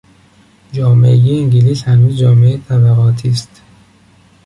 جامعهی 0.73 1.39
انگلیس 1.39 1.83
هنوز 1.83 2.17
جامعهای 2.17 2.57
طبقاتی 2.57 3.29
است. 3.29 3.61